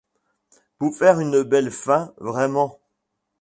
Pour 0.79 0.97
faire 0.97 1.19
une 1.19 1.43
belle 1.43 1.69
fin, 1.69 2.11
vraiment! 2.17 2.79